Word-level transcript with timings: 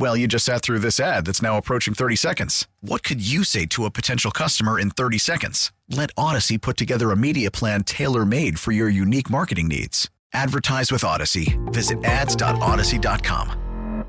Well, 0.00 0.16
you 0.16 0.26
just 0.26 0.46
sat 0.46 0.62
through 0.62 0.78
this 0.78 0.98
ad 0.98 1.26
that's 1.26 1.42
now 1.42 1.58
approaching 1.58 1.92
30 1.92 2.16
seconds. 2.16 2.66
What 2.80 3.02
could 3.02 3.20
you 3.20 3.44
say 3.44 3.66
to 3.66 3.84
a 3.84 3.90
potential 3.90 4.30
customer 4.30 4.80
in 4.80 4.88
30 4.88 5.18
seconds? 5.18 5.72
Let 5.90 6.10
Odyssey 6.16 6.56
put 6.56 6.78
together 6.78 7.10
a 7.10 7.18
media 7.18 7.50
plan 7.50 7.84
tailor 7.84 8.24
made 8.24 8.58
for 8.58 8.72
your 8.72 8.88
unique 8.88 9.28
marketing 9.28 9.68
needs. 9.68 10.08
Advertise 10.32 10.90
with 10.90 11.04
Odyssey. 11.04 11.58
Visit 11.66 12.02
ads.odyssey.com. 12.02 14.06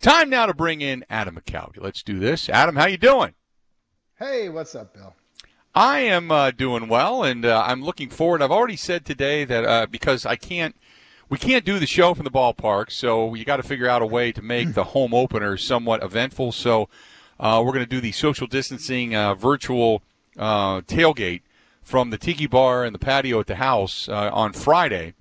Time 0.00 0.30
now 0.30 0.46
to 0.46 0.54
bring 0.54 0.80
in 0.80 1.04
Adam 1.10 1.36
McCalvy. 1.36 1.76
Let's 1.78 2.02
do 2.02 2.18
this. 2.18 2.48
Adam, 2.48 2.76
how 2.76 2.86
you 2.86 2.96
doing? 2.96 3.34
Hey, 4.18 4.48
what's 4.48 4.74
up, 4.74 4.94
Bill? 4.94 5.14
I 5.74 5.98
am 5.98 6.30
uh, 6.30 6.52
doing 6.52 6.88
well, 6.88 7.22
and 7.22 7.44
uh, 7.44 7.62
I'm 7.66 7.84
looking 7.84 8.08
forward. 8.08 8.40
I've 8.40 8.50
already 8.50 8.76
said 8.76 9.04
today 9.04 9.44
that 9.44 9.64
uh, 9.66 9.86
because 9.90 10.24
I 10.24 10.36
can't– 10.36 10.74
we 11.28 11.38
can't 11.38 11.64
do 11.64 11.78
the 11.78 11.86
show 11.86 12.14
from 12.14 12.24
the 12.24 12.30
ballpark, 12.30 12.90
so 12.90 13.34
you 13.34 13.44
got 13.44 13.56
to 13.56 13.62
figure 13.62 13.88
out 13.88 14.02
a 14.02 14.06
way 14.06 14.32
to 14.32 14.42
make 14.42 14.74
the 14.74 14.84
home 14.84 15.12
opener 15.12 15.56
somewhat 15.56 16.02
eventful. 16.02 16.52
So 16.52 16.88
uh, 17.40 17.62
we're 17.64 17.72
going 17.72 17.84
to 17.84 17.90
do 17.90 18.00
the 18.00 18.12
social 18.12 18.46
distancing 18.46 19.14
uh, 19.14 19.34
virtual 19.34 20.02
uh, 20.38 20.82
tailgate 20.82 21.42
from 21.82 22.10
the 22.10 22.18
tiki 22.18 22.46
bar 22.46 22.84
and 22.84 22.94
the 22.94 22.98
patio 22.98 23.40
at 23.40 23.46
the 23.46 23.56
house 23.56 24.08
uh, 24.08 24.30
on 24.32 24.52
Friday, 24.52 25.14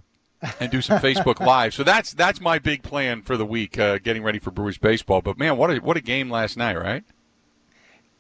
and 0.60 0.72
do 0.72 0.82
some 0.82 1.00
Facebook 1.00 1.40
Live. 1.46 1.74
So 1.74 1.84
that's 1.84 2.14
that's 2.14 2.40
my 2.40 2.60
big 2.60 2.84
plan 2.84 3.22
for 3.22 3.38
the 3.38 3.46
week, 3.46 3.80
uh, 3.80 3.98
getting 3.98 4.24
ready 4.24 4.40
for 4.40 4.52
Brewers 4.52 4.78
baseball. 4.78 5.22
But 5.22 5.38
man, 5.38 5.58
what 5.58 5.72
a 5.72 5.78
what 5.78 5.98
a 5.98 6.02
game 6.02 6.30
last 6.30 6.56
night, 6.56 6.78
right? 6.78 7.04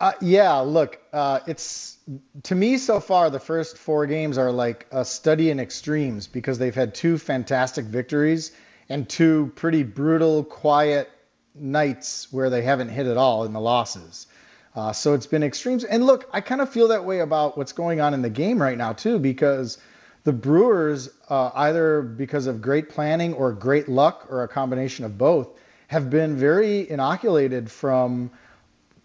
Uh, 0.06 0.12
yeah, 0.22 0.58
look, 0.58 1.00
uh, 1.14 1.40
it's 1.48 1.98
to 2.44 2.54
me 2.54 2.78
so 2.78 3.00
far 3.00 3.32
the 3.32 3.40
first 3.40 3.76
four 3.76 4.06
games 4.06 4.38
are 4.38 4.52
like 4.52 4.86
a 4.92 5.04
study 5.04 5.50
in 5.50 5.60
extremes 5.60 6.28
because 6.28 6.60
they've 6.60 6.76
had 6.76 6.94
two 6.94 7.18
fantastic 7.18 7.86
victories 7.86 8.52
and 8.88 9.10
two 9.10 9.52
pretty 9.56 9.82
brutal, 9.82 10.44
quiet 10.44 11.10
nights 11.56 12.32
where 12.32 12.52
they 12.52 12.62
haven't 12.62 12.90
hit 12.90 13.08
at 13.08 13.18
all 13.18 13.46
in 13.46 13.54
the 13.54 13.60
losses. 13.60 14.28
Uh, 14.76 14.94
so 14.94 15.16
it's 15.16 15.26
been 15.26 15.42
extremes. 15.42 15.84
And 15.84 16.06
look, 16.06 16.30
I 16.32 16.40
kind 16.40 16.62
of 16.62 16.70
feel 16.70 16.90
that 16.90 17.04
way 17.04 17.22
about 17.22 17.58
what's 17.58 17.72
going 17.72 18.00
on 18.00 18.14
in 18.14 18.22
the 18.22 18.30
game 18.30 18.62
right 18.62 18.78
now 18.78 18.94
too, 18.94 19.18
because 19.18 19.80
the 20.24 20.34
Brewers, 20.34 21.10
uh, 21.30 21.50
either 21.56 22.04
because 22.04 22.46
of 22.46 22.62
great 22.62 22.90
planning 22.90 23.34
or 23.34 23.54
great 23.54 23.90
luck 23.90 24.28
or 24.30 24.44
a 24.44 24.48
combination 24.48 25.04
of 25.04 25.18
both, 25.18 25.50
have 25.88 26.12
been 26.12 26.36
very 26.38 26.88
inoculated 26.88 27.72
from 27.72 28.30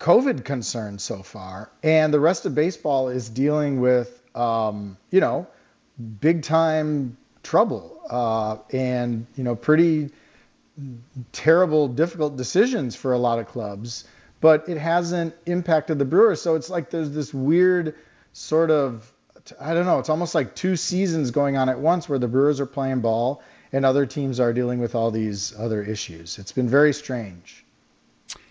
COVID 0.01 0.45
concerns 0.45 1.03
so 1.03 1.23
far, 1.23 1.71
and 1.83 2.13
the 2.13 2.21
rest 2.21 2.47
of 2.47 2.55
baseball 2.55 3.11
is 3.11 3.29
dealing 3.29 3.81
with, 3.81 4.23
um, 4.35 4.97
you 5.11 5.21
know, 5.21 5.47
big 6.21 6.43
time 6.43 7.19
trouble 7.43 8.01
uh, 8.09 8.57
and 8.73 9.27
you 9.37 9.45
know 9.45 9.55
pretty 9.55 10.11
terrible, 11.33 11.87
difficult 11.87 12.37
decisions 12.37 12.97
for 12.97 13.13
a 13.13 13.19
lot 13.19 13.39
of 13.39 13.47
clubs. 13.47 14.05
But 14.41 14.71
it 14.71 14.79
hasn't 14.79 15.35
impacted 15.45 15.99
the 15.99 16.07
Brewers, 16.07 16.41
so 16.41 16.55
it's 16.55 16.71
like 16.71 16.89
there's 16.89 17.11
this 17.11 17.35
weird 17.35 17.95
sort 18.33 18.71
of 18.71 19.13
I 19.61 19.75
don't 19.75 19.85
know. 19.85 19.99
It's 19.99 20.09
almost 20.09 20.35
like 20.35 20.55
two 20.55 20.77
seasons 20.77 21.31
going 21.31 21.59
on 21.59 21.69
at 21.69 21.79
once 21.79 22.09
where 22.09 22.19
the 22.19 22.29
Brewers 22.29 22.59
are 22.59 22.67
playing 22.67 23.01
ball 23.01 23.43
and 23.71 23.85
other 23.85 24.07
teams 24.07 24.41
are 24.41 24.55
dealing 24.55 24.81
with 24.81 24.95
all 24.95 25.11
these 25.11 25.55
other 25.59 25.83
issues. 25.83 26.39
It's 26.39 26.53
been 26.53 26.69
very 26.69 26.95
strange. 26.95 27.65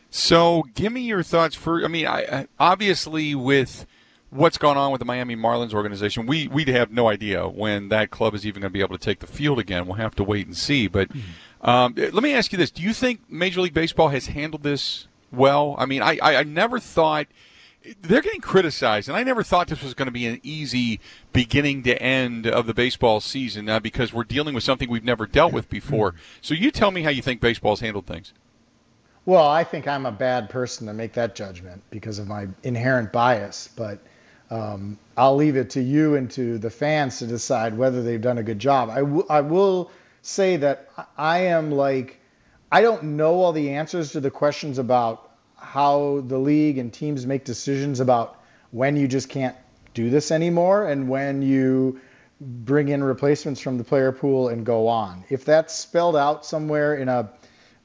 So, 0.10 0.66
give 0.74 0.92
me 0.92 1.02
your 1.02 1.24
thoughts 1.24 1.56
for. 1.56 1.84
I 1.84 1.88
mean, 1.88 2.08
I, 2.08 2.22
I, 2.22 2.48
obviously 2.60 3.36
with 3.36 3.86
what's 4.32 4.58
gone 4.58 4.78
on 4.78 4.92
with 4.92 5.00
the 5.00 5.06
Miami 5.06 5.36
Marlins 5.36 5.74
organization, 5.74 6.26
we 6.26 6.48
we 6.48 6.66
have 6.66 6.92
no 6.92 7.08
idea 7.08 7.48
when 7.48 7.90
that 7.90 8.10
club 8.10 8.34
is 8.34 8.46
even 8.46 8.62
going 8.62 8.72
to 8.72 8.74
be 8.74 8.82
able 8.82 8.98
to 8.98 9.04
take 9.04 9.20
the 9.20 9.28
field 9.28 9.60
again. 9.60 9.86
We'll 9.86 9.96
have 9.96 10.16
to 10.16 10.24
wait 10.24 10.48
and 10.48 10.58
see. 10.58 10.88
But 10.88 11.10
mm-hmm. 11.10 11.70
um, 11.70 11.94
let 11.96 12.24
me 12.24 12.34
ask 12.34 12.52
you 12.52 12.58
this: 12.58 12.72
Do 12.72 12.82
you 12.82 12.94
think 12.94 13.22
Major 13.30 13.62
League 13.62 13.74
Baseball 13.74 14.10
has 14.10 14.28
handled 14.28 14.64
this 14.64 15.08
well? 15.32 15.76
I 15.78 15.86
mean, 15.86 16.02
I, 16.02 16.18
I, 16.22 16.36
I 16.38 16.44
never 16.44 16.80
thought 16.80 17.28
they're 18.02 18.22
getting 18.22 18.42
criticized, 18.42 19.08
and 19.08 19.18
I 19.18 19.24
never 19.24 19.44
thought 19.44 19.68
this 19.68 19.84
was 19.84 19.94
going 19.94 20.08
to 20.08 20.12
be 20.12 20.26
an 20.26 20.40
easy 20.44 21.00
beginning 21.34 21.84
to 21.84 22.02
end 22.02 22.46
of 22.48 22.66
the 22.66 22.74
baseball 22.74 23.22
season 23.22 23.70
uh, 23.70 23.80
because 23.80 24.12
we're 24.12 24.24
dealing 24.24 24.54
with 24.54 24.64
something 24.64 24.90
we've 24.90 25.04
never 25.04 25.26
dealt 25.26 25.54
with 25.54 25.70
before. 25.70 26.12
Mm-hmm. 26.12 26.40
So, 26.42 26.54
you 26.56 26.72
tell 26.72 26.92
me 26.92 27.04
how 27.04 27.10
you 27.10 27.22
think 27.22 27.42
baseball's 27.42 27.80
handled 27.80 28.06
things. 28.06 28.34
Well, 29.30 29.48
I 29.48 29.64
think 29.64 29.88
I'm 29.88 30.08
a 30.08 30.12
bad 30.12 30.50
person 30.50 30.88
to 30.88 30.94
make 30.94 31.14
that 31.14 31.36
judgment 31.36 31.84
because 31.92 32.18
of 32.18 32.28
my 32.28 32.48
inherent 32.64 33.12
bias, 33.12 33.70
but 33.76 34.00
um, 34.50 34.98
I'll 35.16 35.36
leave 35.36 35.56
it 35.56 35.70
to 35.72 35.82
you 35.82 36.16
and 36.16 36.32
to 36.32 36.58
the 36.58 36.72
fans 36.72 37.20
to 37.20 37.28
decide 37.28 37.78
whether 37.78 38.02
they've 38.02 38.20
done 38.20 38.40
a 38.40 38.44
good 38.44 38.58
job. 38.58 38.90
I, 38.90 39.02
w- 39.02 39.28
I 39.30 39.42
will 39.42 39.92
say 40.24 40.58
that 40.58 40.90
I 41.16 41.42
am 41.42 41.70
like, 41.70 42.20
I 42.72 42.82
don't 42.82 43.04
know 43.04 43.36
all 43.36 43.52
the 43.52 43.70
answers 43.70 44.14
to 44.14 44.20
the 44.20 44.32
questions 44.32 44.80
about 44.80 45.30
how 45.56 46.24
the 46.26 46.40
league 46.40 46.80
and 46.80 46.92
teams 46.92 47.28
make 47.28 47.46
decisions 47.46 48.00
about 48.00 48.42
when 48.72 48.98
you 48.98 49.08
just 49.08 49.30
can't 49.30 49.56
do 49.94 50.10
this 50.10 50.32
anymore 50.32 50.88
and 50.88 51.08
when 51.08 51.44
you 51.44 52.02
bring 52.42 52.88
in 52.88 53.04
replacements 53.04 53.62
from 53.62 53.78
the 53.78 53.84
player 53.84 54.12
pool 54.12 54.48
and 54.48 54.66
go 54.66 54.88
on. 54.88 55.24
If 55.30 55.46
that's 55.46 55.76
spelled 55.76 56.16
out 56.16 56.48
somewhere 56.48 56.96
in 56.96 57.10
a 57.10 57.30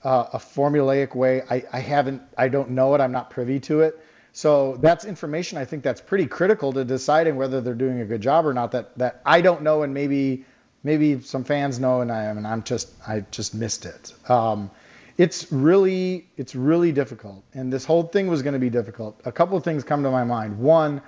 uh, 0.05 0.29
a 0.35 0.39
formulaic 0.39 1.15
way. 1.15 1.43
I, 1.51 1.65
I 1.73 1.81
haven't, 1.81 2.23
I 2.37 2.49
don't 2.49 2.71
know 2.71 2.95
it. 2.95 3.01
I'm 3.01 3.13
not 3.13 3.31
privy 3.31 3.59
to 3.61 3.81
it. 3.81 3.99
So 4.33 4.77
that's 4.79 5.05
information 5.05 5.59
I 5.59 5.65
think 5.65 5.85
that's 5.85 6.01
pretty 6.01 6.27
critical 6.27 6.73
to 6.73 6.85
deciding 6.85 7.37
whether 7.37 7.61
they're 7.61 7.73
doing 7.73 8.01
a 8.01 8.05
good 8.05 8.21
job 8.21 8.47
or 8.47 8.53
not. 8.53 8.73
That 8.73 8.99
that 8.99 9.23
I 9.25 9.41
don't 9.41 9.63
know, 9.63 9.85
and 9.85 9.95
maybe 9.95 10.45
maybe 10.83 11.21
some 11.21 11.45
fans 11.45 11.79
know, 11.79 12.01
and 12.01 12.11
I 12.11 12.25
am, 12.25 12.37
and 12.39 12.47
I'm 12.47 12.65
just 12.65 12.91
I 13.07 13.21
just 13.31 13.55
missed 13.55 13.87
it. 13.87 14.13
Um, 14.29 14.73
it's 15.17 15.53
really 15.53 16.27
it's 16.37 16.57
really 16.57 16.91
difficult, 16.91 17.45
and 17.55 17.73
this 17.73 17.85
whole 17.85 18.03
thing 18.03 18.27
was 18.27 18.43
going 18.43 18.55
to 18.55 18.59
be 18.59 18.71
difficult. 18.71 19.21
A 19.25 19.31
couple 19.31 19.57
of 19.57 19.63
things 19.63 19.85
come 19.85 20.03
to 20.03 20.11
my 20.11 20.25
mind. 20.25 20.59
One, 20.59 21.01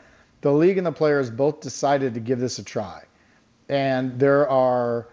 the 0.42 0.52
league 0.52 0.78
and 0.78 0.86
the 0.86 0.92
players 0.92 1.28
both 1.28 1.60
decided 1.60 2.14
to 2.14 2.20
give 2.20 2.38
this 2.38 2.60
a 2.60 2.62
try, 2.62 3.02
and 3.68 4.20
there 4.20 4.48
are 4.48 5.08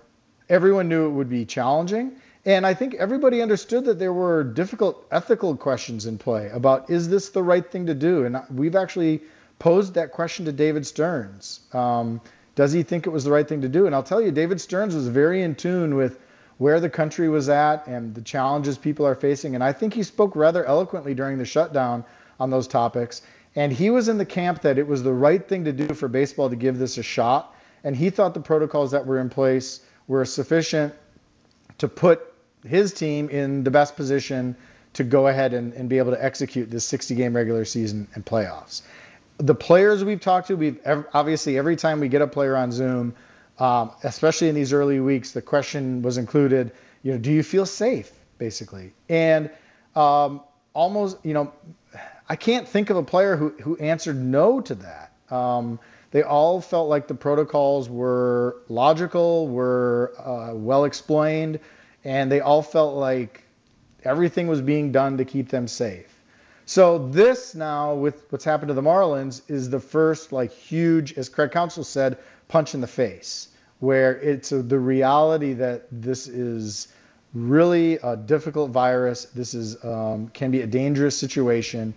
everyone 0.50 0.88
knew 0.88 1.08
it 1.08 1.12
would 1.14 1.30
be 1.30 1.46
challenging 1.46 2.12
and 2.46 2.66
I 2.66 2.74
think 2.74 2.96
everybody 2.96 3.42
understood 3.42 3.86
that 3.86 4.00
there 4.00 4.12
were 4.12 4.44
difficult 4.44 5.06
ethical 5.12 5.56
questions 5.56 6.06
in 6.06 6.18
play 6.18 6.50
about 6.50 6.90
is 6.90 7.08
this 7.08 7.30
the 7.30 7.44
right 7.44 7.70
thing 7.70 7.86
to 7.86 7.94
do? 7.94 8.26
And 8.26 8.42
we've 8.52 8.76
actually 8.76 9.22
posed 9.59 9.94
that 9.94 10.12
question 10.12 10.44
to 10.46 10.52
David 10.52 10.86
Stearns. 10.86 11.62
Um, 11.72 12.20
does 12.56 12.74
he 12.74 12.84
think 12.84 13.08
it 13.08 13.12
was 13.12 13.24
the 13.24 13.32
right 13.32 13.48
thing 13.48 13.62
to 13.62 13.70
do? 13.70 13.86
And 13.86 13.96
I'll 13.96 14.03
tell 14.03 14.22
you, 14.22 14.32
David 14.32 14.59
Stearns 14.59 14.94
was 14.94 15.08
very 15.08 15.41
in 15.41 15.56
tune 15.56 15.96
with 15.96 16.20
where 16.58 16.82
the 16.82 16.90
country 16.90 17.29
was 17.29 17.47
at 17.47 17.88
and 17.88 18.14
the 18.14 18.22
challenges 18.22 18.78
people 18.78 19.08
are 19.08 19.16
facing. 19.16 19.56
And 19.56 19.64
I 19.64 19.72
think 19.72 19.94
he 19.94 20.03
spoke 20.03 20.35
rather 20.35 20.66
eloquently 20.66 21.14
during 21.14 21.38
the 21.38 21.46
shutdown 21.46 22.03
on 22.40 22.50
those 22.50 22.67
topics. 22.67 23.22
And 23.56 23.72
he 23.72 23.90
was 23.90 24.09
in 24.09 24.17
the 24.17 24.26
camp 24.26 24.62
that 24.64 24.78
it 24.78 24.85
was 24.85 25.02
the 25.02 25.14
right 25.14 25.47
thing 25.47 25.64
to 25.64 25.72
do 25.72 25.94
for 25.94 26.09
baseball 26.09 26.50
to 26.50 26.56
give 26.58 26.78
this 26.78 26.97
a 26.97 27.03
shot. 27.03 27.56
And 27.85 27.96
he 27.96 28.09
thought 28.09 28.34
the 28.34 28.41
protocols 28.41 28.91
that 28.91 29.06
were 29.06 29.20
in 29.20 29.29
place 29.29 29.82
were 30.08 30.26
sufficient 30.26 30.94
to 31.78 31.88
put 31.88 32.33
his 32.66 32.94
team 32.94 33.30
in 33.30 33.64
the 33.64 33.72
best 33.72 33.96
position 33.96 34.56
to 34.94 35.04
go 35.04 35.28
ahead 35.28 35.54
and, 35.54 35.74
and 35.74 35.90
be 35.90 35.98
able 35.98 36.12
to 36.12 36.24
execute 36.24 36.70
this 36.70 36.86
60 36.86 37.16
game 37.16 37.36
regular 37.36 37.66
season 37.66 38.08
and 38.14 38.26
playoffs. 38.26 38.82
The 39.38 39.56
players 39.56 40.04
we've 40.04 40.22
talked 40.22 40.48
to, 40.48 40.56
we've 40.56 40.80
obviously 41.14 41.58
every 41.58 41.76
time 41.76 42.00
we 42.00 42.08
get 42.08 42.22
a 42.22 42.28
player 42.28 42.56
on 42.56 42.72
Zoom, 42.72 43.16
um, 43.60 43.92
especially 44.04 44.50
in 44.50 44.56
these 44.56 44.74
early 44.74 45.00
weeks, 45.00 45.32
the 45.32 45.42
question 45.42 46.02
was 46.02 46.18
included, 46.18 46.72
you 47.02 47.12
know, 47.14 47.18
do 47.18 47.32
you 47.32 47.44
feel 47.44 47.66
safe, 47.66 48.12
basically? 48.38 48.94
And 49.10 49.50
um, 49.96 50.42
almost, 50.74 51.18
you 51.24 51.34
know, 51.34 51.52
I 52.30 52.36
can't 52.36 52.68
think 52.68 52.90
of 52.90 52.98
a 52.98 53.04
player 53.04 53.36
who, 53.36 53.50
who 53.50 53.78
answered 53.78 54.16
no 54.16 54.62
to 54.62 54.76
that. 54.76 55.12
Um, 55.30 55.80
They 56.14 56.22
all 56.22 56.62
felt 56.62 56.90
like 56.90 57.08
the 57.08 57.16
protocols 57.16 57.90
were 57.90 58.58
logical, 58.70 59.48
were 59.48 60.14
uh, 60.20 60.54
well 60.54 60.86
explained, 60.86 61.60
and 62.03 62.32
they 62.32 62.41
all 62.41 62.61
felt 62.61 62.96
like 62.96 63.44
everything 64.03 64.47
was 64.47 64.61
being 64.61 64.91
done 64.91 65.17
to 65.17 65.26
keep 65.26 65.50
them 65.50 65.67
safe. 65.67 66.09
So 66.66 67.09
this 67.09 67.55
now, 67.55 67.96
with 67.96 68.26
what's 68.29 68.46
happened 68.46 68.70
to 68.70 68.73
the 68.73 68.82
Marlins, 68.82 69.41
is 69.50 69.70
the 69.70 69.79
first 69.79 70.32
like 70.32 70.52
huge, 70.52 71.14
as 71.17 71.29
Craig 71.29 71.52
Counsell 71.52 71.84
said, 71.84 72.17
punch 72.47 72.73
in 72.73 72.82
the 72.82 72.88
face, 72.88 73.50
where 73.79 74.16
it's 74.22 74.52
a, 74.52 74.61
the 74.61 74.79
reality 74.79 75.53
that 75.53 75.88
this 75.91 76.28
is 76.28 76.88
really 77.34 77.96
a 77.96 78.16
difficult 78.16 78.72
virus. 78.72 79.26
This 79.26 79.53
is 79.53 79.84
um, 79.84 80.29
can 80.29 80.52
be 80.52 80.61
a 80.61 80.67
dangerous 80.67 81.17
situation, 81.17 81.94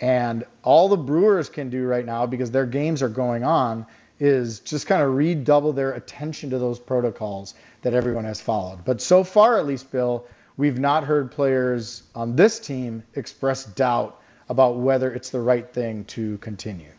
and 0.00 0.44
all 0.64 0.88
the 0.88 0.96
Brewers 0.96 1.48
can 1.48 1.70
do 1.70 1.86
right 1.86 2.04
now 2.04 2.26
because 2.26 2.50
their 2.50 2.66
games 2.66 3.02
are 3.02 3.08
going 3.08 3.44
on 3.44 3.86
is 4.20 4.60
just 4.60 4.86
kind 4.86 5.02
of 5.02 5.14
redouble 5.14 5.72
their 5.72 5.92
attention 5.92 6.50
to 6.50 6.58
those 6.58 6.78
protocols 6.78 7.54
that 7.82 7.94
everyone 7.94 8.24
has 8.24 8.40
followed. 8.40 8.84
But 8.84 9.00
so 9.00 9.22
far, 9.24 9.58
at 9.58 9.66
least, 9.66 9.90
Bill, 9.92 10.26
we've 10.56 10.78
not 10.78 11.04
heard 11.04 11.30
players 11.30 12.02
on 12.14 12.36
this 12.36 12.58
team 12.58 13.02
express 13.14 13.64
doubt 13.64 14.20
about 14.48 14.76
whether 14.76 15.12
it's 15.12 15.30
the 15.30 15.40
right 15.40 15.72
thing 15.72 16.04
to 16.06 16.38
continue. 16.38 16.90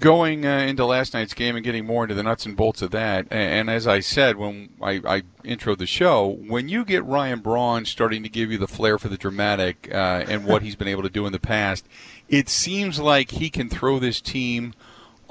Going 0.00 0.46
uh, 0.46 0.60
into 0.60 0.86
last 0.86 1.12
night's 1.12 1.34
game 1.34 1.54
and 1.54 1.62
getting 1.62 1.84
more 1.84 2.04
into 2.04 2.14
the 2.14 2.22
nuts 2.22 2.46
and 2.46 2.56
bolts 2.56 2.80
of 2.80 2.92
that, 2.92 3.26
and, 3.30 3.68
as 3.68 3.86
I 3.86 4.00
said 4.00 4.36
when 4.36 4.70
I, 4.80 5.02
I 5.04 5.22
introed 5.44 5.78
the 5.78 5.86
show, 5.86 6.26
when 6.28 6.70
you 6.70 6.84
get 6.84 7.04
Ryan 7.04 7.40
Braun 7.40 7.84
starting 7.84 8.22
to 8.22 8.30
give 8.30 8.50
you 8.50 8.56
the 8.56 8.68
flair 8.68 8.96
for 8.96 9.08
the 9.08 9.18
dramatic 9.18 9.90
uh, 9.92 10.24
and 10.26 10.46
what 10.46 10.62
he's 10.62 10.76
been 10.76 10.88
able 10.88 11.02
to 11.02 11.10
do 11.10 11.26
in 11.26 11.32
the 11.32 11.40
past, 11.40 11.84
it 12.28 12.48
seems 12.48 13.00
like 13.00 13.32
he 13.32 13.50
can 13.50 13.68
throw 13.68 13.98
this 13.98 14.22
team 14.22 14.72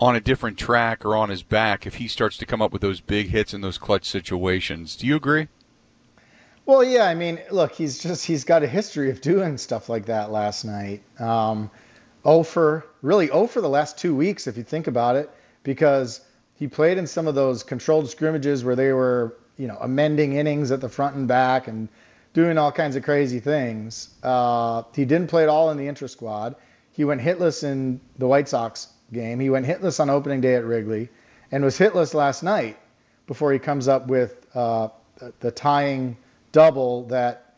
on 0.02 0.16
a 0.16 0.20
different 0.20 0.58
track 0.58 1.06
or 1.06 1.16
on 1.16 1.30
his 1.30 1.44
back 1.44 1.86
if 1.86 1.96
he 1.96 2.08
starts 2.08 2.36
to 2.38 2.46
come 2.46 2.62
up 2.62 2.74
with 2.74 2.82
those 2.82 3.00
big 3.00 3.30
hits 3.30 3.54
in 3.54 3.62
those 3.62 3.78
clutch 3.78 4.06
situations. 4.06 4.96
Do 4.96 5.06
you 5.06 5.16
agree? 5.16 5.48
Well, 6.66 6.84
yeah. 6.84 7.06
I 7.06 7.14
mean, 7.14 7.40
look, 7.52 7.74
he's 7.74 8.00
just 8.00 8.26
he's 8.26 8.44
got 8.44 8.64
a 8.64 8.68
history 8.68 9.12
of 9.12 9.22
doing 9.22 9.58
stuff 9.58 9.88
like 9.90 10.08
that. 10.08 10.32
Last 10.32 10.66
night, 10.66 11.04
um, 11.20 11.70
oh 12.26 12.44
for 12.44 12.86
really 13.02 13.30
oh 13.30 13.46
for 13.48 13.62
the 13.62 13.70
last 13.70 13.98
two 13.98 14.16
weeks, 14.16 14.48
if 14.48 14.58
you 14.58 14.64
think 14.64 14.88
about 14.88 15.16
it, 15.16 15.30
because 15.64 16.22
he 16.56 16.68
played 16.68 16.98
in 16.98 17.08
some 17.08 17.28
of 17.28 17.36
those 17.36 17.64
controlled 17.64 18.10
scrimmages 18.10 18.64
where 18.64 18.76
they 18.76 18.94
were, 18.94 19.38
you 19.58 19.68
know, 19.68 19.78
amending 19.82 20.34
innings 20.34 20.72
at 20.72 20.82
the 20.82 20.90
front 20.90 21.16
and 21.16 21.28
back 21.28 21.68
and 21.68 21.90
doing 22.34 22.58
all 22.58 22.72
kinds 22.72 22.96
of 22.96 23.04
crazy 23.04 23.40
things. 23.40 24.10
Uh, 24.24 24.84
he 24.96 25.06
didn't 25.06 25.28
play 25.28 25.44
at 25.44 25.50
all 25.50 25.72
in 25.72 25.78
the 25.78 25.88
intra 25.88 26.08
squad. 26.08 26.56
He 26.94 27.06
went 27.06 27.22
hitless 27.22 27.64
in 27.64 28.02
the 28.18 28.28
White 28.28 28.50
Sox 28.50 28.88
game. 29.12 29.40
He 29.40 29.50
went 29.50 29.66
hitless 29.66 30.00
on 30.00 30.10
opening 30.10 30.42
day 30.42 30.56
at 30.56 30.66
Wrigley, 30.66 31.10
and 31.52 31.64
was 31.64 31.78
hitless 31.78 32.14
last 32.14 32.44
night 32.44 32.78
before 33.28 33.54
he 33.54 33.60
comes 33.60 33.88
up 33.88 34.08
with 34.08 34.46
uh, 34.54 34.90
the, 35.40 35.52
tying 35.52 36.18
double 36.52 37.04
that 37.06 37.54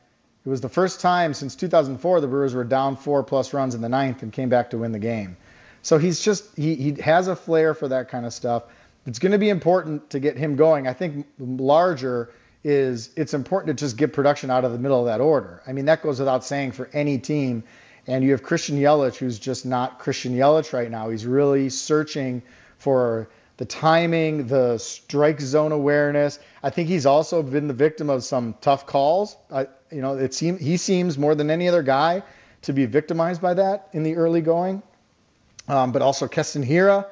it 0.46 0.50
was 0.50 0.62
the 0.62 0.70
first 0.70 1.00
time 1.00 1.34
since 1.34 1.56
2004 1.56 2.22
the 2.22 2.28
Brewers 2.28 2.54
were 2.54 2.64
down 2.64 2.98
four 2.98 3.24
plus 3.24 3.54
runs 3.54 3.76
in 3.76 3.82
the 3.82 3.90
ninth 3.90 4.24
and 4.24 4.32
came 4.32 4.50
back 4.50 4.72
to 4.72 4.78
win 4.78 4.92
the 4.92 5.00
game. 5.00 5.38
So 5.82 5.98
he's 5.98 6.22
just 6.22 6.56
he 6.56 6.76
he 6.76 7.02
has 7.02 7.28
a 7.28 7.36
flair 7.36 7.74
for 7.74 7.88
that 7.90 8.10
kind 8.10 8.26
of 8.26 8.34
stuff. 8.34 8.64
It's 9.06 9.20
going 9.20 9.32
to 9.32 9.38
be 9.38 9.50
important 9.50 10.10
to 10.12 10.20
get 10.20 10.38
him 10.38 10.56
going. 10.56 10.88
I 10.88 10.94
think 10.94 11.26
larger 11.40 12.32
is 12.64 13.10
it's 13.16 13.34
important 13.34 13.78
to 13.78 13.86
just 13.86 13.98
get 13.98 14.14
production 14.14 14.50
out 14.50 14.64
of 14.64 14.72
the 14.72 14.80
middle 14.80 15.00
of 15.00 15.06
that 15.08 15.22
order. 15.22 15.62
I 15.68 15.74
mean 15.74 15.86
that 15.86 16.02
goes 16.02 16.20
without 16.20 16.44
saying 16.46 16.74
for 16.74 16.90
any 16.94 17.18
team. 17.18 17.64
And 18.08 18.24
you 18.24 18.32
have 18.32 18.44
Christian 18.44 18.78
Yelich, 18.78 19.16
who's 19.16 19.40
just 19.40 19.66
not 19.66 20.00
Christian 20.00 20.36
Yelich 20.36 20.74
right 20.74 20.92
now. 20.92 21.10
He's 21.10 21.26
really 21.26 21.70
searching 21.70 22.44
for 22.78 23.30
the 23.58 23.66
timing, 23.66 24.48
the 24.48 24.78
strike 24.78 25.40
zone 25.40 25.72
awareness. 25.72 26.40
I 26.62 26.70
think 26.70 26.90
he's 26.90 27.06
also 27.06 27.42
been 27.44 27.68
the 27.68 27.74
victim 27.74 28.10
of 28.10 28.24
some 28.24 28.56
tough 28.62 28.86
calls. 28.86 29.38
I, 29.52 29.68
you 29.92 30.02
know, 30.02 30.18
it 30.18 30.34
seems 30.34 30.60
he 30.60 30.78
seems 30.78 31.18
more 31.18 31.36
than 31.36 31.50
any 31.50 31.68
other 31.70 31.84
guy 31.84 32.24
to 32.64 32.74
be 32.74 32.86
victimized 32.86 33.42
by 33.42 33.54
that 33.54 33.90
in 33.94 34.04
the 34.04 34.16
early 34.16 34.42
going. 34.42 34.82
Um, 35.68 35.92
but 35.92 36.02
also 36.02 36.28
Keston 36.28 36.66
Hiura, 36.66 37.06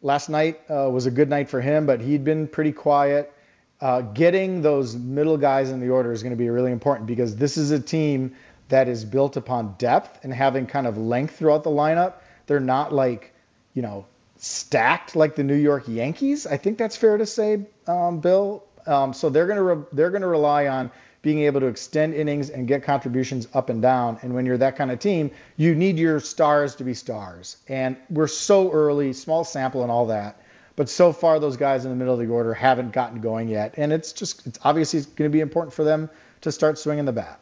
last 0.00 0.30
night 0.30 0.60
uh, 0.70 0.88
was 0.90 1.06
a 1.06 1.10
good 1.10 1.28
night 1.28 1.50
for 1.50 1.60
him, 1.60 1.84
but 1.84 2.00
he'd 2.00 2.24
been 2.24 2.46
pretty 2.48 2.72
quiet. 2.72 3.32
Uh, 3.80 4.00
getting 4.00 4.62
those 4.62 4.96
middle 4.96 5.36
guys 5.36 5.70
in 5.70 5.80
the 5.80 5.88
order 5.90 6.10
is 6.10 6.22
going 6.22 6.32
to 6.32 6.38
be 6.38 6.48
really 6.48 6.72
important 6.72 7.06
because 7.06 7.36
this 7.36 7.56
is 7.56 7.70
a 7.70 7.78
team 7.78 8.34
that 8.68 8.88
is 8.88 9.04
built 9.04 9.36
upon 9.36 9.74
depth 9.78 10.24
and 10.24 10.32
having 10.32 10.66
kind 10.66 10.86
of 10.86 10.98
length 10.98 11.36
throughout 11.36 11.64
the 11.64 11.70
lineup. 11.70 12.14
They're 12.46 12.60
not 12.60 12.92
like, 12.92 13.34
you 13.74 13.82
know, 13.82 14.06
stacked 14.36 15.16
like 15.16 15.34
the 15.36 15.44
New 15.44 15.54
York 15.54 15.84
Yankees. 15.86 16.46
I 16.46 16.56
think 16.56 16.78
that's 16.78 16.96
fair 16.96 17.18
to 17.18 17.26
say, 17.26 17.66
um, 17.86 18.20
Bill. 18.20 18.64
Um, 18.86 19.12
so 19.12 19.28
they're 19.28 19.46
going 19.46 19.56
to 19.56 19.62
re- 19.62 19.86
they're 19.92 20.10
going 20.10 20.22
to 20.22 20.28
rely 20.28 20.68
on 20.68 20.90
being 21.20 21.40
able 21.40 21.60
to 21.60 21.66
extend 21.66 22.14
innings 22.14 22.48
and 22.48 22.68
get 22.68 22.84
contributions 22.84 23.48
up 23.52 23.70
and 23.70 23.82
down. 23.82 24.18
And 24.22 24.34
when 24.34 24.46
you're 24.46 24.58
that 24.58 24.76
kind 24.76 24.90
of 24.90 24.98
team, 25.00 25.32
you 25.56 25.74
need 25.74 25.98
your 25.98 26.20
stars 26.20 26.76
to 26.76 26.84
be 26.84 26.94
stars. 26.94 27.56
And 27.68 27.96
we're 28.08 28.28
so 28.28 28.70
early, 28.70 29.12
small 29.12 29.44
sample, 29.44 29.82
and 29.82 29.90
all 29.90 30.06
that. 30.06 30.40
But 30.76 30.88
so 30.88 31.12
far, 31.12 31.40
those 31.40 31.56
guys 31.56 31.84
in 31.84 31.90
the 31.90 31.96
middle 31.96 32.14
of 32.14 32.20
the 32.20 32.32
order 32.32 32.54
haven't 32.54 32.92
gotten 32.92 33.20
going 33.20 33.48
yet. 33.48 33.74
And 33.76 33.92
it's 33.92 34.12
just 34.12 34.46
it's 34.46 34.60
obviously 34.62 35.00
going 35.00 35.28
to 35.28 35.32
be 35.32 35.40
important 35.40 35.74
for 35.74 35.82
them 35.82 36.08
to 36.42 36.52
start 36.52 36.78
swinging 36.78 37.04
the 37.04 37.12
bat. 37.12 37.40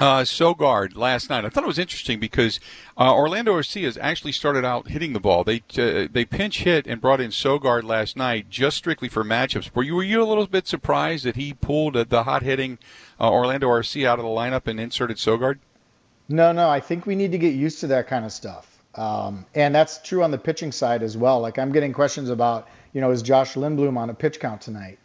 Uh, 0.00 0.22
Sogard 0.22 0.96
last 0.96 1.30
night. 1.30 1.44
I 1.44 1.48
thought 1.48 1.62
it 1.62 1.68
was 1.68 1.78
interesting 1.78 2.18
because 2.18 2.58
uh, 2.98 3.14
Orlando 3.14 3.54
Arcia's 3.54 3.96
actually 3.98 4.32
started 4.32 4.64
out 4.64 4.88
hitting 4.88 5.12
the 5.12 5.20
ball. 5.20 5.44
They 5.44 5.62
uh, 5.78 6.08
they 6.10 6.24
pinch 6.24 6.62
hit 6.64 6.88
and 6.88 7.00
brought 7.00 7.20
in 7.20 7.30
Sogard 7.30 7.84
last 7.84 8.16
night 8.16 8.50
just 8.50 8.78
strictly 8.78 9.08
for 9.08 9.22
matchups. 9.22 9.72
Were 9.76 9.84
you 9.84 9.94
were 9.94 10.02
you 10.02 10.20
a 10.20 10.24
little 10.24 10.46
bit 10.46 10.66
surprised 10.66 11.24
that 11.24 11.36
he 11.36 11.52
pulled 11.52 11.94
the 11.94 12.22
hot 12.24 12.42
hitting 12.42 12.78
uh, 13.20 13.30
Orlando 13.30 13.68
Arcia 13.68 14.06
out 14.06 14.18
of 14.18 14.24
the 14.24 14.30
lineup 14.30 14.66
and 14.66 14.80
inserted 14.80 15.18
Sogard? 15.18 15.58
No, 16.28 16.50
no. 16.50 16.68
I 16.68 16.80
think 16.80 17.06
we 17.06 17.14
need 17.14 17.30
to 17.32 17.38
get 17.38 17.54
used 17.54 17.78
to 17.80 17.86
that 17.88 18.08
kind 18.08 18.24
of 18.24 18.32
stuff, 18.32 18.82
um, 18.96 19.46
and 19.54 19.72
that's 19.72 19.98
true 19.98 20.24
on 20.24 20.32
the 20.32 20.38
pitching 20.38 20.72
side 20.72 21.04
as 21.04 21.16
well. 21.16 21.38
Like 21.40 21.58
I'm 21.58 21.70
getting 21.70 21.92
questions 21.92 22.28
about, 22.28 22.66
you 22.92 23.00
know, 23.00 23.10
is 23.12 23.22
Josh 23.22 23.54
Lindblom 23.54 23.96
on 23.96 24.10
a 24.10 24.14
pitch 24.14 24.40
count 24.40 24.62
tonight? 24.62 24.98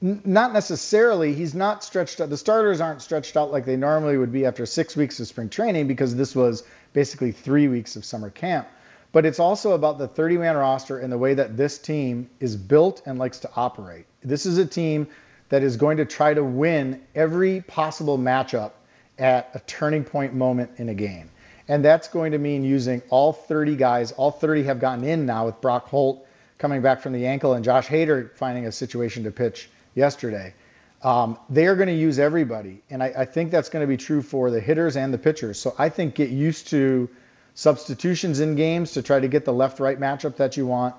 Not 0.00 0.52
necessarily. 0.52 1.34
He's 1.34 1.54
not 1.54 1.82
stretched 1.82 2.20
out. 2.20 2.30
The 2.30 2.36
starters 2.36 2.80
aren't 2.80 3.02
stretched 3.02 3.36
out 3.36 3.52
like 3.52 3.64
they 3.64 3.76
normally 3.76 4.18
would 4.18 4.32
be 4.32 4.44
after 4.44 4.66
six 4.66 4.96
weeks 4.96 5.20
of 5.20 5.26
spring 5.26 5.48
training 5.48 5.86
because 5.86 6.14
this 6.14 6.34
was 6.36 6.62
basically 6.92 7.32
three 7.32 7.68
weeks 7.68 7.96
of 7.96 8.04
summer 8.04 8.30
camp. 8.30 8.68
But 9.12 9.24
it's 9.24 9.38
also 9.38 9.72
about 9.72 9.98
the 9.98 10.08
30 10.08 10.38
man 10.38 10.56
roster 10.56 10.98
and 10.98 11.12
the 11.12 11.18
way 11.18 11.34
that 11.34 11.56
this 11.56 11.78
team 11.78 12.28
is 12.40 12.56
built 12.56 13.02
and 13.06 13.18
likes 13.18 13.38
to 13.40 13.50
operate. 13.54 14.06
This 14.22 14.44
is 14.44 14.58
a 14.58 14.66
team 14.66 15.06
that 15.48 15.62
is 15.62 15.76
going 15.76 15.98
to 15.98 16.04
try 16.04 16.34
to 16.34 16.42
win 16.42 17.00
every 17.14 17.60
possible 17.60 18.18
matchup 18.18 18.72
at 19.18 19.50
a 19.54 19.60
turning 19.60 20.04
point 20.04 20.34
moment 20.34 20.72
in 20.78 20.88
a 20.88 20.94
game. 20.94 21.30
And 21.68 21.84
that's 21.84 22.08
going 22.08 22.32
to 22.32 22.38
mean 22.38 22.64
using 22.64 23.02
all 23.08 23.32
30 23.32 23.76
guys. 23.76 24.12
All 24.12 24.30
30 24.30 24.64
have 24.64 24.80
gotten 24.80 25.04
in 25.04 25.26
now 25.26 25.46
with 25.46 25.60
Brock 25.60 25.88
Holt 25.88 26.26
coming 26.58 26.82
back 26.82 27.00
from 27.00 27.12
the 27.12 27.26
ankle 27.26 27.54
and 27.54 27.64
Josh 27.64 27.86
Hader 27.86 28.36
finding 28.36 28.66
a 28.66 28.72
situation 28.72 29.24
to 29.24 29.30
pitch 29.30 29.70
yesterday. 29.94 30.54
Um, 31.02 31.38
they 31.50 31.66
are 31.66 31.76
going 31.76 31.88
to 31.88 31.94
use 31.94 32.18
everybody, 32.18 32.82
and 32.88 33.02
I, 33.02 33.12
I 33.18 33.24
think 33.26 33.50
that's 33.50 33.68
going 33.68 33.82
to 33.82 33.86
be 33.86 33.98
true 33.98 34.22
for 34.22 34.50
the 34.50 34.60
hitters 34.60 34.96
and 34.96 35.12
the 35.12 35.18
pitchers. 35.18 35.60
So 35.60 35.74
I 35.78 35.90
think 35.90 36.14
get 36.14 36.30
used 36.30 36.68
to 36.68 37.10
substitutions 37.54 38.40
in 38.40 38.56
games 38.56 38.92
to 38.92 39.02
try 39.02 39.20
to 39.20 39.28
get 39.28 39.44
the 39.44 39.52
left-right 39.52 40.00
matchup 40.00 40.36
that 40.36 40.56
you 40.56 40.66
want, 40.66 40.94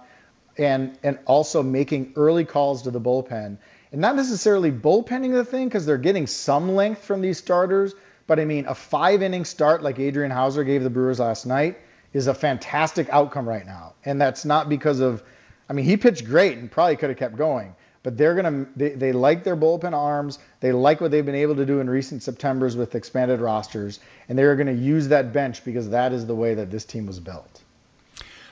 and 0.59 0.97
and 1.01 1.17
also 1.25 1.63
making 1.63 2.13
early 2.15 2.45
calls 2.45 2.83
to 2.83 2.91
the 2.91 3.01
bullpen, 3.01 3.57
and 3.91 4.01
not 4.01 4.15
necessarily 4.15 4.71
bullpenning 4.71 5.33
the 5.33 5.43
thing 5.43 5.67
because 5.67 5.87
they're 5.87 5.97
getting 5.97 6.27
some 6.27 6.75
length 6.75 7.03
from 7.03 7.21
these 7.21 7.39
starters. 7.39 7.95
But 8.27 8.39
I 8.39 8.45
mean, 8.45 8.67
a 8.67 8.75
five-inning 8.75 9.45
start 9.45 9.81
like 9.81 9.97
Adrian 9.97 10.31
Houser 10.31 10.63
gave 10.63 10.83
the 10.83 10.89
Brewers 10.91 11.19
last 11.19 11.47
night 11.47 11.79
is 12.13 12.27
a 12.27 12.33
fantastic 12.33 13.09
outcome 13.09 13.49
right 13.49 13.65
now, 13.65 13.95
and 14.05 14.21
that's 14.21 14.45
not 14.45 14.69
because 14.69 14.99
of. 14.99 15.23
I 15.67 15.73
mean, 15.73 15.85
he 15.85 15.97
pitched 15.97 16.25
great 16.25 16.59
and 16.59 16.69
probably 16.69 16.95
could 16.95 17.09
have 17.09 17.17
kept 17.17 17.37
going 17.37 17.75
but 18.05 18.15
they're 18.19 18.35
going 18.35 18.65
to 18.65 18.71
they, 18.77 18.89
they 18.89 19.11
like 19.11 19.43
their 19.43 19.57
bullpen 19.57 19.93
arms 19.93 20.37
they 20.59 20.71
like 20.71 21.01
what 21.01 21.09
they've 21.09 21.25
been 21.25 21.33
able 21.33 21.55
to 21.55 21.65
do 21.65 21.79
in 21.79 21.89
recent 21.89 22.21
septembers 22.21 22.77
with 22.77 22.93
expanded 22.93 23.41
rosters 23.41 23.99
and 24.29 24.37
they're 24.37 24.55
going 24.55 24.67
to 24.67 24.73
use 24.73 25.07
that 25.07 25.33
bench 25.33 25.65
because 25.65 25.89
that 25.89 26.13
is 26.13 26.27
the 26.27 26.35
way 26.35 26.53
that 26.53 26.69
this 26.69 26.85
team 26.85 27.07
was 27.07 27.19
built 27.19 27.63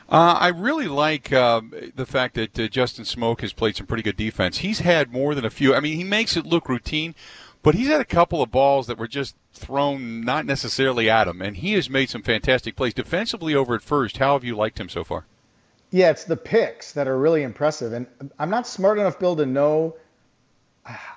uh, 0.09 0.37
I 0.37 0.49
really 0.49 0.87
like 0.87 1.31
uh, 1.31 1.61
the 1.95 2.05
fact 2.05 2.35
that 2.35 2.59
uh, 2.59 2.67
Justin 2.67 3.05
Smoak 3.05 3.39
has 3.39 3.53
played 3.53 3.77
some 3.77 3.87
pretty 3.87 4.03
good 4.03 4.17
defense. 4.17 4.57
He's 4.57 4.79
had 4.79 5.13
more 5.13 5.33
than 5.33 5.45
a 5.45 5.49
few. 5.49 5.73
I 5.73 5.79
mean, 5.79 5.95
he 5.95 6.03
makes 6.03 6.35
it 6.35 6.45
look 6.45 6.67
routine, 6.67 7.15
but 7.63 7.73
he's 7.73 7.87
had 7.87 8.01
a 8.01 8.05
couple 8.05 8.41
of 8.41 8.51
balls 8.51 8.85
that 8.87 8.97
were 8.97 9.07
just 9.07 9.35
thrown 9.53 10.21
not 10.21 10.45
necessarily 10.45 11.09
at 11.09 11.27
him, 11.27 11.41
and 11.41 11.55
he 11.55 11.73
has 11.73 11.89
made 11.89 12.09
some 12.09 12.21
fantastic 12.21 12.75
plays 12.75 12.93
defensively 12.93 13.55
over 13.55 13.73
at 13.75 13.81
first. 13.81 14.17
How 14.17 14.33
have 14.33 14.43
you 14.43 14.57
liked 14.57 14.79
him 14.79 14.89
so 14.89 15.05
far? 15.05 15.25
Yeah, 15.93 16.09
it's 16.09 16.23
the 16.23 16.35
picks 16.35 16.93
that 16.93 17.07
are 17.07 17.15
really 17.15 17.43
impressive. 17.43 17.93
And 17.93 18.07
I'm 18.39 18.49
not 18.49 18.65
smart 18.65 18.97
enough, 18.97 19.19
Bill, 19.19 19.35
to 19.35 19.45
know. 19.45 19.95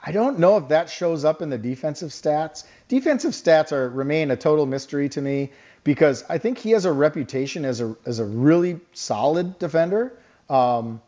I 0.05 0.13
don't 0.13 0.39
know 0.39 0.59
if 0.59 0.69
that 0.69 0.91
shows 0.91 1.25
up 1.25 1.41
in 1.41 1.49
the 1.49 1.57
defensive 1.57 2.11
stats. 2.11 2.65
Defensive 2.87 3.33
stats 3.33 3.73
are 3.73 3.89
remain 3.89 4.31
a 4.31 4.37
total 4.37 4.67
mystery 4.67 5.09
to 5.09 5.23
me 5.23 5.53
because 5.83 6.25
I 6.29 6.37
think 6.37 6.59
he 6.59 6.73
has 6.73 6.85
a 6.85 6.93
reputation 6.93 7.65
as 7.65 7.81
a 7.81 7.97
as 8.05 8.19
a 8.19 8.27
really 8.27 8.79
solid 8.93 9.59
defender. 9.59 10.13
Um, 10.51 11.01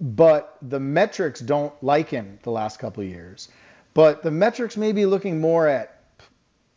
but 0.00 0.58
the 0.60 0.80
metrics 0.80 1.38
don't 1.38 1.72
like 1.80 2.08
him 2.08 2.40
the 2.42 2.50
last 2.50 2.80
couple 2.80 3.04
years. 3.04 3.48
But 3.94 4.24
the 4.24 4.32
metrics 4.32 4.76
may 4.76 4.90
be 4.90 5.06
looking 5.06 5.40
more 5.40 5.68
at 5.68 6.02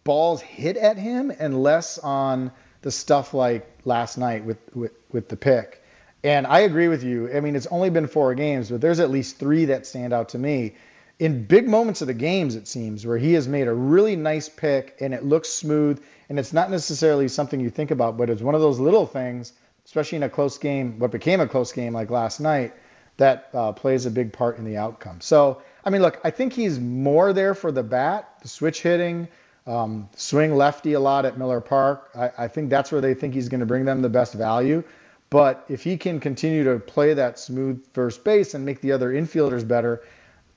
balls 0.04 0.42
hit 0.42 0.78
at 0.78 0.98
him 0.98 1.32
and 1.40 1.64
less 1.64 1.98
on 1.98 2.52
the 2.84 2.92
stuff 2.92 3.34
like 3.34 3.68
last 3.84 4.20
night 4.20 4.46
with, 4.46 4.60
with, 4.75 4.92
with 5.12 5.28
the 5.28 5.38
pick. 5.38 5.82
And 6.25 6.48
I 6.48 6.62
agree 6.62 6.88
with 6.88 7.03
you. 7.03 7.32
I 7.32 7.39
mean, 7.39 7.55
it's 7.55 7.67
only 7.67 7.91
been 7.91 8.08
four 8.08 8.34
games, 8.34 8.72
but 8.72 8.82
there's 8.82 9.00
at 9.00 9.12
least 9.12 9.38
three 9.38 9.65
that 9.65 9.86
stand 9.86 10.12
out 10.12 10.29
to 10.29 10.39
me. 10.39 10.74
In 11.20 11.46
big 11.46 11.67
moments 11.67 12.01
of 12.01 12.08
the 12.08 12.15
games, 12.15 12.55
it 12.55 12.67
seems, 12.67 13.05
where 13.05 13.20
he 13.20 13.34
has 13.34 13.48
made 13.48 13.67
a 13.67 13.74
really 13.74 14.15
nice 14.15 14.50
pick 14.50 14.98
and 15.00 15.13
it 15.13 15.24
looks 15.24 15.50
smooth. 15.50 16.03
And 16.27 16.39
it's 16.39 16.51
not 16.51 16.72
necessarily 16.72 17.27
something 17.27 17.60
you 17.60 17.70
think 17.70 17.91
about, 17.91 18.17
but 18.17 18.32
it's 18.32 18.41
one 18.41 18.55
of 18.55 18.62
those 18.62 18.79
little 18.79 19.05
things, 19.05 19.53
especially 19.86 20.15
in 20.15 20.24
a 20.24 20.29
close 20.29 20.58
game, 20.58 20.98
what 20.98 21.12
became 21.12 21.41
a 21.41 21.48
close 21.48 21.72
game 21.72 21.94
like 21.94 22.10
last 22.10 22.39
night, 22.39 22.74
that 23.17 23.50
uh, 23.53 23.74
plays 23.74 24.08
a 24.08 24.12
big 24.12 24.34
part 24.34 24.58
in 24.58 24.65
the 24.65 24.77
outcome. 24.77 25.22
So, 25.22 25.62
I 25.86 25.91
mean, 25.91 26.01
look, 26.01 26.20
I 26.24 26.32
think 26.32 26.53
he's 26.53 26.79
more 26.79 27.34
there 27.34 27.53
for 27.53 27.72
the 27.72 27.84
bat, 27.84 28.39
the 28.41 28.48
switch 28.48 28.82
hitting, 28.82 29.27
um, 29.67 30.10
swing 30.15 30.55
lefty 30.55 30.94
a 30.94 31.00
lot 31.00 31.25
at 31.25 31.38
Miller 31.38 31.62
Park. 31.62 32.10
I, 32.15 32.32
I 32.36 32.48
think 32.48 32.72
that's 32.72 32.91
where 32.91 33.00
they 33.00 33.13
think 33.13 33.36
he's 33.36 33.50
going 33.50 33.60
to 33.60 33.67
bring 33.67 33.86
them 33.86 34.01
the 34.01 34.10
best 34.10 34.34
value. 34.34 34.84
But 35.29 35.65
if 35.70 35.84
he 35.84 35.98
can 35.98 36.20
continue 36.20 36.63
to 36.65 36.79
play 36.79 37.13
that 37.13 37.39
smooth 37.39 37.86
first 37.94 38.24
base 38.24 38.53
and 38.53 38.65
make 38.65 38.82
the 38.82 38.91
other 38.91 39.12
infielders 39.12 39.67
better, 39.67 40.03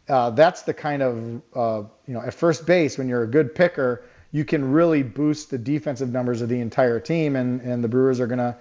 uh, 0.08 0.30
that's 0.30 0.62
the 0.62 0.74
kind 0.74 1.02
of 1.02 1.42
uh, 1.54 1.88
you 2.06 2.14
know 2.14 2.20
at 2.20 2.34
first 2.34 2.66
base 2.66 2.98
when 2.98 3.08
you're 3.08 3.22
a 3.22 3.28
good 3.28 3.54
picker, 3.54 4.04
you 4.30 4.44
can 4.44 4.72
really 4.72 5.02
boost 5.02 5.50
the 5.50 5.58
defensive 5.58 6.10
numbers 6.10 6.42
of 6.42 6.48
the 6.48 6.60
entire 6.60 7.00
team. 7.00 7.36
And 7.36 7.60
and 7.62 7.82
the 7.82 7.88
Brewers 7.88 8.20
are 8.20 8.26
going 8.26 8.38
to 8.38 8.56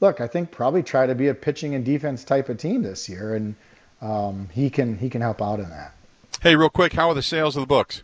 look, 0.00 0.20
I 0.20 0.26
think 0.26 0.50
probably 0.50 0.82
try 0.82 1.06
to 1.06 1.14
be 1.14 1.28
a 1.28 1.34
pitching 1.34 1.74
and 1.74 1.84
defense 1.84 2.24
type 2.24 2.50
of 2.50 2.58
team 2.58 2.82
this 2.82 3.08
year, 3.08 3.34
and 3.34 3.54
um, 4.02 4.48
he 4.52 4.68
can 4.68 4.98
he 4.98 5.08
can 5.08 5.22
help 5.22 5.40
out 5.40 5.60
in 5.60 5.70
that. 5.70 5.94
Hey, 6.42 6.56
real 6.56 6.68
quick, 6.68 6.92
how 6.92 7.08
are 7.08 7.14
the 7.14 7.22
sales 7.22 7.56
of 7.56 7.62
the 7.62 7.66
books? 7.66 8.02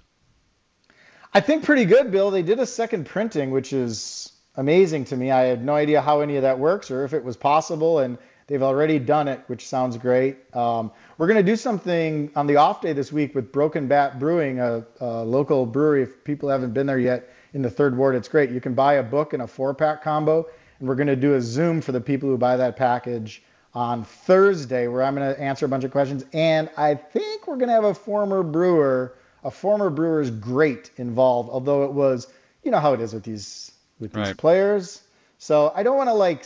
I 1.34 1.40
think 1.40 1.64
pretty 1.64 1.84
good, 1.84 2.10
Bill. 2.10 2.30
They 2.30 2.42
did 2.42 2.58
a 2.60 2.66
second 2.66 3.06
printing, 3.06 3.50
which 3.50 3.72
is 3.72 4.32
amazing 4.58 5.04
to 5.06 5.16
me. 5.16 5.30
I 5.30 5.44
had 5.44 5.64
no 5.64 5.74
idea 5.74 6.02
how 6.02 6.20
any 6.20 6.36
of 6.36 6.42
that 6.42 6.58
works 6.58 6.90
or 6.90 7.04
if 7.04 7.14
it 7.14 7.24
was 7.24 7.36
possible, 7.36 8.00
and 8.00 8.18
they've 8.48 8.62
already 8.62 8.98
done 8.98 9.28
it, 9.28 9.40
which 9.46 9.66
sounds 9.66 9.96
great. 9.96 10.36
Um, 10.54 10.90
we're 11.16 11.28
going 11.28 11.38
to 11.38 11.50
do 11.50 11.56
something 11.56 12.30
on 12.34 12.46
the 12.46 12.56
off 12.56 12.80
day 12.80 12.92
this 12.92 13.12
week 13.12 13.34
with 13.34 13.52
Broken 13.52 13.86
Bat 13.86 14.18
Brewing, 14.18 14.58
a, 14.58 14.84
a, 15.00 15.24
local 15.24 15.64
brewery. 15.64 16.02
If 16.02 16.24
people 16.24 16.48
haven't 16.48 16.74
been 16.74 16.86
there 16.86 16.98
yet 16.98 17.30
in 17.54 17.62
the 17.62 17.70
third 17.70 17.96
ward, 17.96 18.16
it's 18.16 18.28
great. 18.28 18.50
You 18.50 18.60
can 18.60 18.74
buy 18.74 18.94
a 18.94 19.02
book 19.02 19.32
and 19.32 19.42
a 19.42 19.46
four 19.46 19.72
pack 19.74 20.02
combo, 20.02 20.46
and 20.80 20.88
we're 20.88 20.96
going 20.96 21.06
to 21.06 21.16
do 21.16 21.34
a 21.34 21.40
Zoom 21.40 21.80
for 21.80 21.92
the 21.92 22.00
people 22.00 22.28
who 22.28 22.36
buy 22.36 22.56
that 22.56 22.76
package 22.76 23.44
on 23.74 24.04
Thursday, 24.04 24.88
where 24.88 25.04
I'm 25.04 25.14
going 25.14 25.34
to 25.34 25.40
answer 25.40 25.66
a 25.66 25.68
bunch 25.68 25.84
of 25.84 25.92
questions. 25.92 26.24
And 26.32 26.68
I 26.76 26.96
think 26.96 27.46
we're 27.46 27.56
going 27.56 27.68
to 27.68 27.74
have 27.74 27.84
a 27.84 27.94
former 27.94 28.42
brewer 28.42 29.14
a 29.44 29.50
former 29.52 29.88
Brewers 29.88 30.32
great 30.32 30.90
involved, 30.96 31.48
although 31.48 31.84
it 31.84 31.92
was, 31.92 32.26
you 32.64 32.72
know 32.72 32.80
how 32.80 32.92
it 32.92 33.00
is 33.00 33.14
with 33.14 33.22
these 33.22 33.70
with 34.00 34.12
these 34.12 34.26
right. 34.26 34.36
players. 34.36 35.02
So 35.38 35.72
I 35.74 35.82
don't 35.82 35.96
want 35.96 36.08
to 36.08 36.14
like 36.14 36.44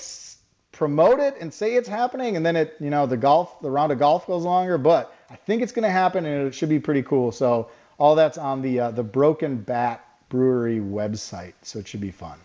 promote 0.73 1.21
it 1.21 1.37
and 1.41 1.53
say 1.53 1.75
it's 1.75 1.89
happening, 1.89 2.37
and 2.37 2.45
then 2.45 2.57
it, 2.57 2.77
you 2.81 2.91
know, 2.91 3.07
the 3.07 3.17
golf, 3.17 3.61
the 3.61 3.71
round 3.71 3.93
of 3.93 3.99
golf 3.99 4.27
goes 4.27 4.45
longer. 4.45 4.79
But 4.79 5.15
I 5.31 5.37
think 5.37 5.63
it's 5.63 5.73
going 5.73 5.85
to 5.85 5.91
happen, 5.91 6.27
and 6.27 6.49
it 6.49 6.55
should 6.55 6.69
be 6.69 6.81
pretty 6.81 7.03
cool. 7.03 7.33
So 7.33 7.71
all 7.99 8.15
that's 8.15 8.39
on 8.39 8.63
the 8.63 8.81
uh, 8.81 8.91
the 8.91 9.03
Broken 9.03 9.57
Bat 9.57 10.05
Brewery 10.29 10.79
website, 10.79 11.55
so 11.63 11.79
it 11.79 11.89
should 11.89 12.01
be 12.01 12.11
fun. 12.11 12.39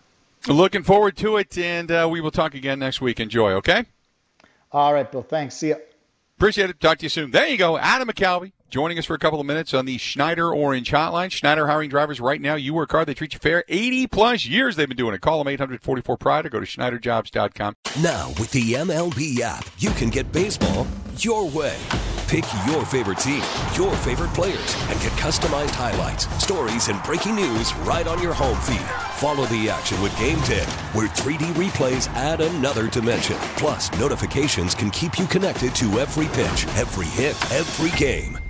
Looking 0.47 0.83
forward 0.83 1.17
to 1.17 1.37
it, 1.37 1.57
and 1.57 1.91
uh, 1.91 2.07
we 2.09 2.21
will 2.21 2.31
talk 2.31 2.53
again 2.55 2.79
next 2.79 3.01
week. 3.01 3.19
Enjoy, 3.19 3.53
okay? 3.53 3.85
All 4.71 4.93
right, 4.93 5.11
Bill. 5.11 5.23
Thanks. 5.23 5.55
See 5.55 5.69
ya. 5.69 5.75
Appreciate 6.37 6.69
it. 6.69 6.79
Talk 6.79 6.99
to 6.99 7.05
you 7.05 7.09
soon. 7.09 7.31
There 7.31 7.47
you 7.47 7.57
go, 7.57 7.77
Adam 7.77 8.07
McCalvy 8.07 8.51
joining 8.69 8.97
us 8.97 9.05
for 9.05 9.13
a 9.13 9.19
couple 9.19 9.39
of 9.39 9.45
minutes 9.45 9.73
on 9.73 9.85
the 9.85 9.97
Schneider 9.97 10.53
Orange 10.53 10.91
Hotline. 10.91 11.31
Schneider 11.31 11.67
hiring 11.67 11.89
drivers 11.89 12.19
right 12.19 12.41
now. 12.41 12.55
You 12.55 12.73
work 12.73 12.91
hard, 12.91 13.07
they 13.07 13.13
treat 13.13 13.33
you 13.33 13.39
fair. 13.39 13.63
80 13.67 14.07
plus 14.07 14.45
years 14.45 14.75
they've 14.75 14.87
been 14.87 14.97
doing 14.97 15.15
it. 15.15 15.21
Call 15.21 15.39
them 15.39 15.47
844 15.47 16.17
Pride 16.17 16.45
or 16.45 16.49
go 16.49 16.59
to 16.59 16.65
SchneiderJobs.com. 16.65 17.75
Now, 18.01 18.29
with 18.39 18.51
the 18.51 18.73
MLB 18.73 19.39
app, 19.39 19.67
you 19.77 19.91
can 19.91 20.09
get 20.09 20.31
baseball 20.31 20.87
your 21.17 21.49
way. 21.49 21.77
Pick 22.27 22.43
your 22.65 22.85
favorite 22.85 23.19
team, 23.19 23.41
your 23.75 23.95
favorite 23.95 24.33
players, 24.33 24.75
and 24.89 24.99
get 24.99 25.13
customized 25.13 25.69
highlights, 25.69 26.27
stories, 26.43 26.89
and 26.89 27.01
breaking 27.03 27.35
news 27.35 27.73
right 27.77 28.05
on 28.05 28.21
your 28.21 28.33
home 28.33 28.59
feed. 28.59 28.85
Follow 29.15 29.45
the 29.45 29.69
action 29.69 30.01
with 30.01 30.11
Gameday, 30.13 30.65
where 30.93 31.07
3D 31.07 31.53
replays 31.53 32.09
add 32.09 32.41
another 32.41 32.89
dimension. 32.89 33.37
Plus, 33.55 33.89
notifications 33.97 34.75
can 34.75 34.91
keep 34.91 35.17
you 35.17 35.25
connected 35.25 35.73
to 35.75 36.01
every 36.01 36.27
pitch, 36.27 36.67
every 36.75 37.05
hit, 37.05 37.37
every 37.53 37.97
game. 37.97 38.37